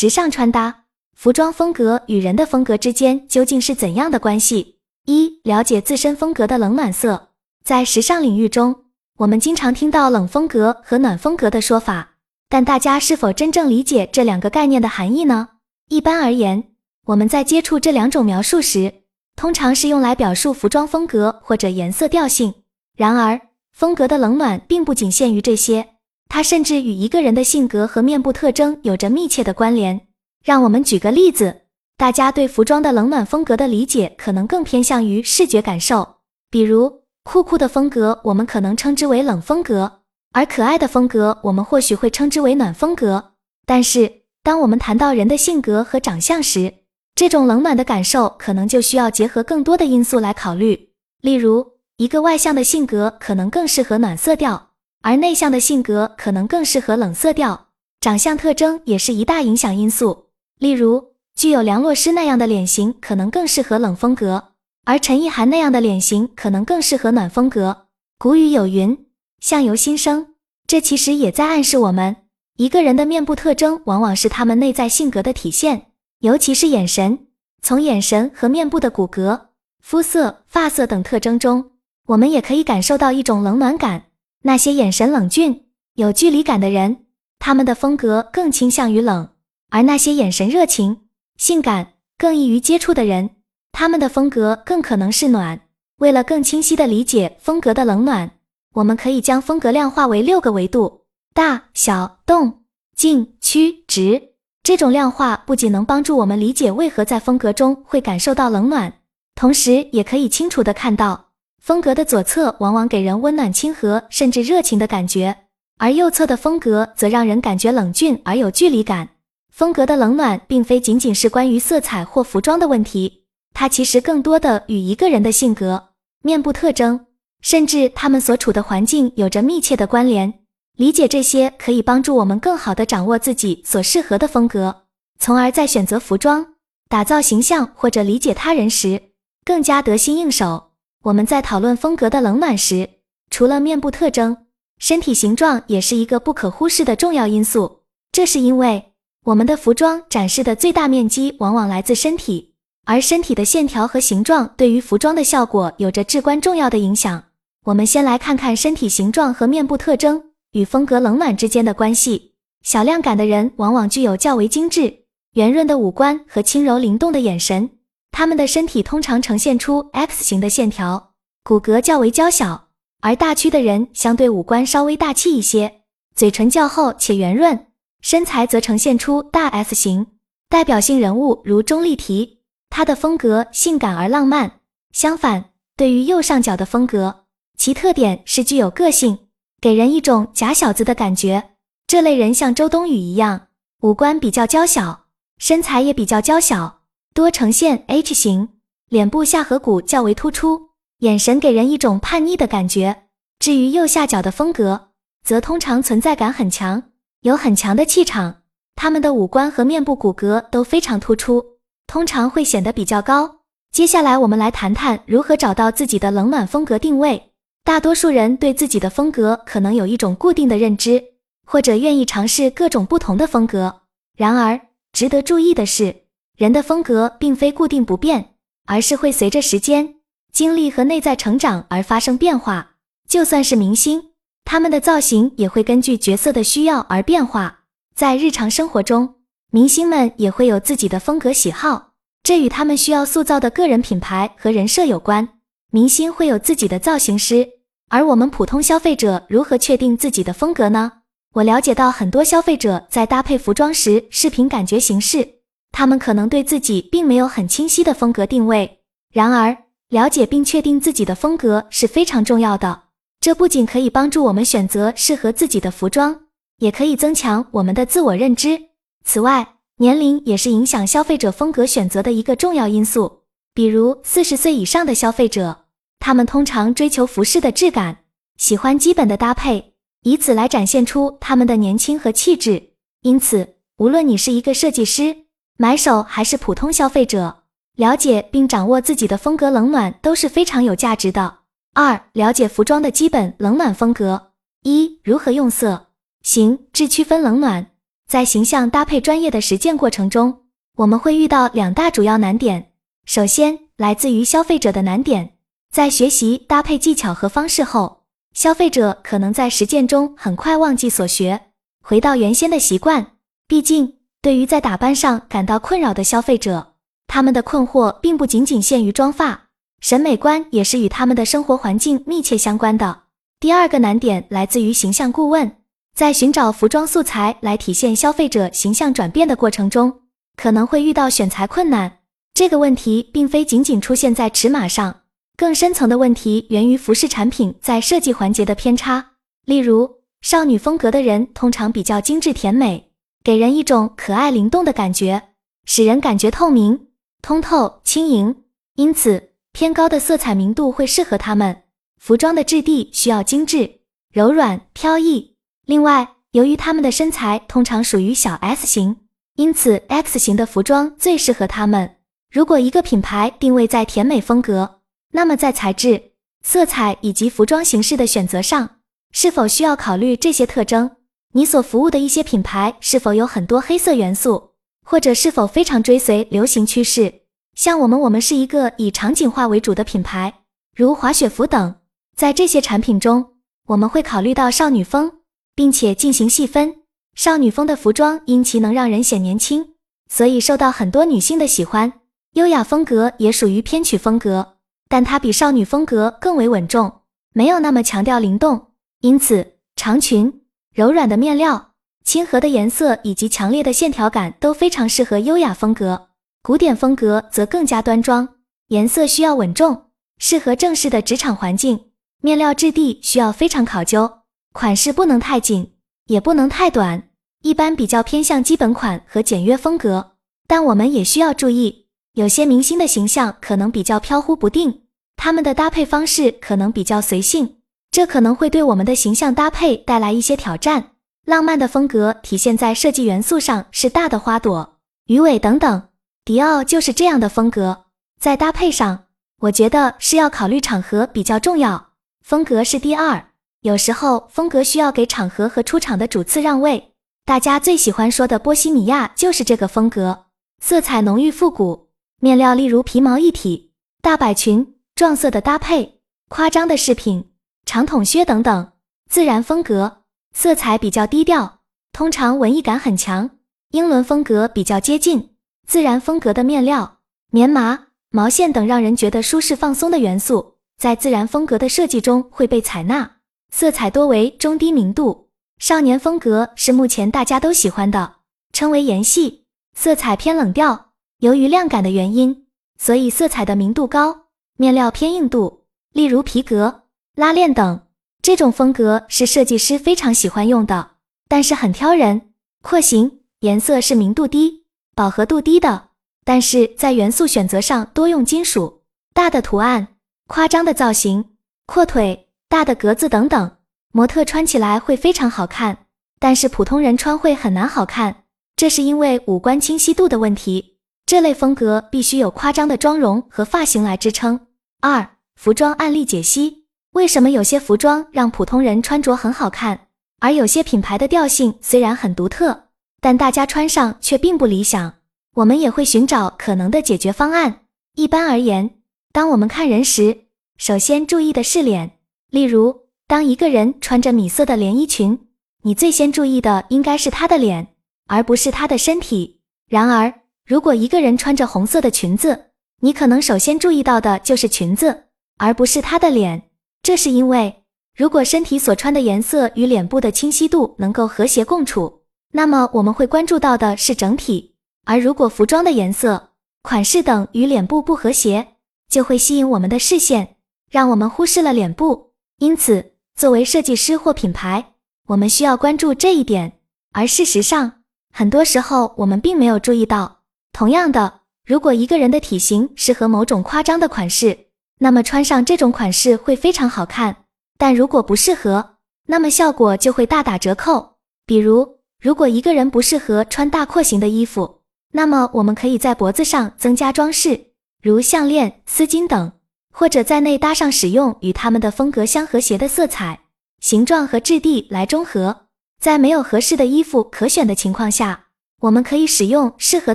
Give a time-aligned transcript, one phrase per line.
[0.00, 4.78] 时尚穿搭，服装风格与人的风格之间究竟是怎样的关系？
[5.04, 7.32] 一、了解自身风格的冷暖色。
[7.62, 8.84] 在时尚领域中，
[9.18, 12.12] 我们经常听到冷风格和暖风格的说法，
[12.48, 15.48] 但大家是否真正理解这两个概念的含义呢？
[15.90, 16.64] 一般而言，
[17.04, 19.02] 我们在接触这两种描述时，
[19.36, 22.54] 通常是用来表述服装风格或者颜色调性。
[22.96, 23.38] 然而，
[23.70, 25.86] 风格的冷暖并不仅限于这些。
[26.32, 30.00] 它甚至与一个人的性格和面部特征有着密切的关联。
[30.44, 31.62] 让我们举个例子，
[31.98, 36.16] 大家对服装的冷暖风格的理解可能更偏向于视觉感受。
[36.48, 40.00] 比如，酷酷的风格我们可能称之为冷风格，
[40.32, 43.32] 而可爱的风格我们或许会称之为暖风格。
[43.66, 46.72] 但是，当我们谈到人的性格和长相时，
[47.16, 50.90] 这种冷暖的感受可能就需要结合更多的因素来考虑。
[51.20, 54.69] 例如，一个外向的性格可能更适合暖色调。
[55.02, 57.68] 而内向的性格可能更适合冷色调，
[58.00, 60.26] 长相特征也是一大影响因素。
[60.58, 64.52] 例如，具有梁洛施那样的脸型可能更适合冷风格，
[64.84, 67.86] 而陈意涵那样的脸型可能更适合暖风格。
[68.18, 69.06] 古语有云
[69.40, 70.34] ：“相由心生”，
[70.68, 72.16] 这其实也在暗示我们，
[72.58, 75.86] 一个人的面部特征往往是他们内在性格的体现，
[76.18, 77.26] 尤其是眼神。
[77.62, 79.46] 从眼神和面部的骨骼、
[79.82, 81.70] 肤色、发色等特征中，
[82.08, 84.04] 我们也可以感受到一种冷暖感。
[84.42, 87.04] 那些眼神冷峻、有距离感的人，
[87.38, 89.28] 他们的风格更倾向于冷；
[89.68, 91.02] 而那些眼神热情、
[91.36, 93.30] 性感、更易于接触的人，
[93.72, 95.60] 他们的风格更可能是暖。
[95.98, 98.30] 为了更清晰地理解风格的冷暖，
[98.74, 101.02] 我们可以将风格量化为六个维度：
[101.34, 102.62] 大小、动、
[102.96, 104.30] 静、曲、直。
[104.62, 108.94] 这种量化不仅能帮助我们理解为何在风格中会感受到冷暖，
[109.34, 111.29] 同时也可以清楚地看到。
[111.60, 115.36] 风格的左侧往往给人温暖、亲和，甚至热情的感觉，
[115.76, 119.10] 而右侧的风格则让人感觉冷峻而有距离感。
[119.52, 125.90] 风格的冷暖并非仅仅是关于色彩或服装的问题，它其实更多的与一个人的性格、
[126.22, 127.06] 面部特征，
[127.42, 130.32] 甚至他们所处的环境有着密切的关联。
[130.76, 134.84] 理解这些可以帮助我们更好地掌握自己所适合的风格，
[135.18, 136.54] 从而在选择服装、
[136.88, 139.02] 打造形象或者理解他人时
[139.44, 140.69] 更加得心应手。
[141.02, 142.86] 我们在讨论风格的冷暖时，
[143.30, 144.36] 除了面部特征，
[144.78, 147.84] 身体形状也是一个不可忽视的重要因素。
[148.12, 148.92] 这是因为
[149.24, 152.52] 我们的服装展示的最大面积往往来自身体，
[152.84, 157.24] 而身体的线条和形状对于服装的效果有着至关重要的影响。
[157.64, 160.22] 我们先来看看身体形状和面部特征
[160.52, 162.34] 与风格冷暖之间的关系。
[162.62, 167.70] 小量感的人往往具有较为精致、圆润的五官和轻柔灵动的眼神。
[168.12, 171.12] 他们的身体通常呈现出 X 型的线条，
[171.42, 172.68] 骨骼较为娇小；
[173.00, 175.82] 而大躯的人相对五官稍微大气一些，
[176.14, 177.66] 嘴唇较厚且圆润，
[178.02, 180.06] 身材则呈现出大 S 型。
[180.48, 184.60] 代表性人物如钟丽缇，她的风格性感而浪漫。
[184.92, 187.26] 相反，对于右上角的风格，
[187.56, 189.28] 其特点是具有个性，
[189.60, 191.50] 给人一种假小子的感觉。
[191.86, 193.46] 这类人像周冬雨一样，
[193.82, 195.06] 五官比较娇小，
[195.38, 196.79] 身材也比较娇小。
[197.20, 198.48] 多呈现 H 型，
[198.88, 200.70] 脸部下颌骨较为突出，
[201.00, 203.02] 眼神给人一种叛逆的感觉。
[203.38, 204.88] 至于右下角的风格，
[205.22, 206.84] 则通常存在感很强，
[207.20, 208.36] 有很强的气场。
[208.74, 211.44] 他们的五官和面部骨骼都非常突出，
[211.86, 213.40] 通常会显得比较高。
[213.70, 217.32] 接下来，我们来谈谈如何找到自己的冷暖风格定位。
[217.64, 221.04] 大多数人对自己的风格可能有一种固定的认知，
[221.44, 223.82] 或者愿意尝试各种不同的风格。
[224.16, 224.58] 然而，
[224.94, 225.99] 值得注意的是。
[226.40, 228.30] 人的风格并非固定不变，
[228.64, 229.96] 而是会随着时间、
[230.32, 232.76] 经历和内在成长而发生变化。
[233.06, 234.12] 就算是明星，
[234.46, 237.64] 他们的造型也会根据角色的需要而变化。
[237.94, 239.16] 在日常生活中，
[239.50, 241.92] 明星们也会有自己的风格喜好，
[242.22, 245.28] 这与他们需要塑造的个人品牌和人设有关。
[245.70, 247.46] 明星会有自己的造型师，
[247.90, 250.90] 而我们普通消费者如何确定自己的风格呢？
[251.34, 255.39] 我了解到很多消费者在搭配服装时视频感觉形式。
[255.72, 258.80] 他们可能对自己并没有很清晰的风格定位，
[259.12, 259.56] 然而
[259.88, 262.82] 了解并确定自己的风格是非常重要的。
[263.20, 266.20] 这不仅可以帮助我们选择适合自己的服装，
[266.58, 268.60] 也可以增强我们的自我认知。
[269.04, 273.24] 此外，年龄也是影响消费者风格选择的一个重要因素。
[273.52, 275.64] 比如四十岁以上的消费者，
[275.98, 278.04] 他们通常追求服饰的质感，
[278.38, 282.74] 喜欢基本的搭配，以此来展现出他们的年轻和气质。
[283.02, 285.16] 因此，无论你是一个设计师，
[285.60, 287.42] 买手还是普通消费者，
[287.76, 291.40] 了解并掌握自己的风格冷暖都是非常有价值的。
[291.74, 294.30] 二、了解服装的基本冷暖风格。
[294.62, 295.88] 一、如何用色、
[296.22, 297.66] 形制区分冷暖。
[298.08, 300.44] 在形象搭配专业的实践过程中，
[300.78, 302.72] 我们会遇到两大主要难点。
[303.04, 305.34] 首先，来自于消费者的难点，
[305.70, 311.48] 在学习搭配技巧和方式后，消费者可能在实践中很快忘记所学，
[311.82, 313.08] 回到原先的习惯。
[313.46, 316.74] 毕竟，对于在打扮上感到困扰的消费者，
[317.06, 319.48] 他们的困惑并不仅仅限于妆发，
[319.80, 323.04] 审美观也是与他们的生活环境密切相关的。
[323.40, 325.56] 第二个难点来自于形象顾问。
[325.92, 330.02] 在寻找服装素材来体现消费者形象转变的过程中，
[330.36, 331.98] 可能会遇到选材困难。
[332.34, 335.00] 这个问题并非仅仅出现在尺码上，
[335.36, 339.12] 更深层的问题源于服饰产品在设计环节的偏差。
[339.46, 339.90] 例如，
[340.20, 342.89] 少女风格的人通常比较精致甜美，
[343.22, 345.30] 给人一种可爱灵动的感觉，
[345.66, 346.88] 使人感觉透明、
[347.20, 348.44] 通透、轻盈。
[348.76, 351.64] 因此，偏高的色彩明度会适合他们。
[351.98, 353.80] 服装的质地需要精致、
[354.10, 355.36] 柔软、飘逸。
[355.66, 358.96] 另外，由于他们的身材通常属于小 S 型，
[359.36, 361.96] 因此 X 型的服装最适合他们。
[362.30, 364.80] 如果一个品牌定位在甜美风格，
[365.12, 366.12] 那么在材质、
[366.42, 368.76] 色彩以及服装形式的选择上，
[369.12, 370.90] 是否需要考虑这些特征？
[371.32, 374.50] 你所服务的一些品牌是否有很多黑色元素，
[374.84, 377.22] 或者是否非常追随流行趋势？
[377.54, 380.42] 像我们，我们是一个以场景化为主的品牌，
[380.74, 381.76] 如滑雪服等。
[382.16, 383.34] 在这些产品中，
[383.68, 385.12] 我们会考虑到少女风。
[385.56, 386.76] 并且进行细分，
[387.14, 389.74] 少女风的服装因其能让人显年轻，
[390.08, 391.92] 所以受到很多女性的喜欢。
[392.32, 394.54] 优雅风格也属于偏曲风格，
[394.88, 397.00] 但它比少女风格更为稳重，
[397.34, 398.68] 没有那么强调灵动。
[399.02, 400.39] 因此，长裙、
[400.72, 401.72] 柔软的面料、
[402.04, 406.10] 亲和的颜色以及强烈的线条感都非常适合优雅风格。
[406.42, 408.36] 古典风格则更加端庄，
[408.68, 409.86] 颜色需要稳重，
[410.18, 411.86] 适合正式的职场环境。
[412.22, 414.10] 面料质地需要非常考究。
[414.52, 415.72] 款式不能太紧，
[416.06, 417.08] 也不能太短，
[417.42, 420.12] 一般比较偏向基本款和简约风格。
[420.46, 424.82] 但我们也需要注意，有些明星的形象可能比较飘忽不定，
[425.16, 427.56] 他们的搭配方式可能比较随性，
[427.90, 430.92] 这可能会对我们的形象搭配带来一些挑战。
[431.26, 435.88] 浪漫的风格体现在设计元素上，是大的花朵、鱼尾等等。
[436.24, 437.86] 迪奥就是这样的风格。
[438.20, 439.04] 在搭配上，
[439.40, 441.90] 我觉得是要考虑场合比较重要，
[442.22, 443.28] 风格是第二。
[443.62, 446.92] 有时候风格需要给场合和出场的主次让位。
[447.24, 450.26] 大家最喜欢说的波西米亚就是这个风格，
[450.60, 451.88] 色彩浓郁复古，
[452.20, 457.29] 面料例如皮毛一体、大摆裙、撞色的搭配、夸张的饰品、
[457.70, 458.72] 长筒靴等等。
[459.08, 459.98] 自然风格
[460.34, 461.60] 色彩比较低调，
[461.92, 463.30] 通常文艺感很强。
[463.70, 465.36] 英伦风格比较接近
[465.68, 466.98] 自然风格的面料，
[467.30, 473.18] 棉麻、毛线等让人觉得舒适放松的元素，在自然风格的设计中会被采纳。
[473.52, 475.28] 色彩多为中低明度，
[475.60, 478.14] 少年风格是目前大家都喜欢的，
[478.52, 479.44] 称为颜系。
[479.76, 480.90] 色彩偏冷调，
[481.20, 482.46] 由于亮感的原因，
[482.80, 484.22] 所以色彩的明度高。
[484.56, 486.79] 面料偏硬度，例如皮革、
[487.16, 487.82] 拉链等。
[488.22, 490.92] 这种风格是设计师非常喜欢用的，
[491.28, 492.32] 但是很挑人。
[492.62, 494.64] 廓形颜色是明度低、
[494.94, 495.88] 饱和度低的，
[496.24, 498.82] 但是在元素选择上多用金属。
[499.14, 499.88] 大的图案，
[500.26, 501.30] 夸张的造型，
[501.66, 502.28] 阔腿。
[502.48, 503.58] 大的格子等等，
[503.92, 505.86] 模特穿起来会非常好看，
[506.18, 508.24] 但是普通人穿会很难好看，
[508.56, 510.78] 这是因为五官清晰度的问题。
[511.06, 514.48] 这类风格必须有夸张的妆容和发型来支撑。
[514.80, 516.59] 二、服装案例解析：
[516.92, 519.86] 为什么有些服装让普通人穿着很好看，
[520.18, 522.64] 而有些品牌的调性虽然很独特，
[523.00, 524.94] 但大家穿上却并不理想？
[525.34, 527.60] 我们也会寻找可能的解决方案。
[527.94, 528.78] 一般而言，
[529.12, 530.24] 当我们看人时，
[530.58, 531.92] 首先注意的是脸。
[532.30, 535.28] 例如，当一个人穿着米色的连衣裙，
[535.62, 537.68] 你最先注意的应该是他的脸，
[538.08, 539.40] 而不是他的身体。
[539.68, 540.12] 然而，
[540.44, 542.46] 如果一个人穿着红色的裙子，
[542.80, 545.04] 你可能首先注意到的就是裙子，
[545.38, 546.49] 而不是他的脸。
[546.90, 547.62] 这是因为，
[547.94, 552.00] 如果身体所穿的颜色与脸部的清晰度能够和谐共处，
[552.32, 554.56] 那么我们会关注到的是整体；
[554.86, 556.30] 而如果服装的颜色、
[556.62, 558.56] 款式等与脸部不和谐，
[558.88, 560.34] 就会吸引我们的视线，
[560.68, 562.10] 让我们忽视了脸部。
[562.38, 564.72] 因此，作为设计师或品牌，
[565.06, 566.54] 我们需要关注这一点。
[566.90, 570.22] 而事实上，很多时候我们并没有注意到。
[570.52, 574.36] 同样的，如果一个人的体型适合某种夸张的款式，
[574.80, 577.24] 那么穿上这种款式会非常好看。
[577.56, 580.96] 但如果不适合，那么效果就会大打折扣。
[581.24, 589.32] 比如，如果一个人不适合穿大廓形的衣服，那么我们可以在脖子上增加装饰，如项链、丝巾等。
[589.72, 593.20] 或者在内搭上使用与他们的风格相和谐的色彩、
[593.60, 595.46] 形状和质地来中和。
[595.80, 598.26] 在没有合适的衣服可选的情况下，
[598.62, 599.94] 我们可以使用适合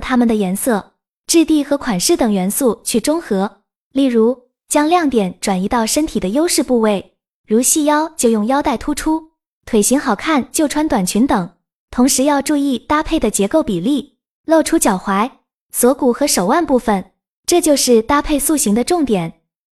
[0.00, 0.94] 它们的颜色、
[1.26, 3.58] 质地和款式等元素去中和。
[3.92, 7.14] 例如，将亮点转移到身体的优势部位，
[7.46, 9.30] 如细腰就用腰带突出，
[9.64, 11.50] 腿型好看就穿短裙等。
[11.90, 15.30] 同时要注意搭配的结构比例，露出脚踝、
[15.72, 17.12] 锁骨和手腕部分，
[17.46, 19.40] 这就是搭配塑形的重点。